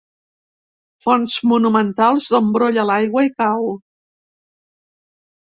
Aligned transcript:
Fonts 1.07 1.35
monumentals 1.51 2.31
d'on 2.33 2.49
brolla 2.57 2.87
l'aigua 2.93 3.27
i 3.29 3.33
cau. 3.45 3.71